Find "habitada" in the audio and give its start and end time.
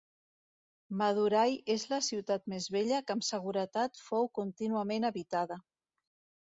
5.13-5.65